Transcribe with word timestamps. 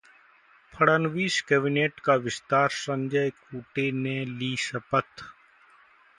Fadnavis 0.73 1.39
cabinet 1.41 1.99
का 1.99 2.15
विस्तार, 2.23 2.69
संजय 2.77 3.29
कुटे 3.29 3.89
ने 3.93 4.19
ली 4.27 4.55
शपथ 4.61 5.23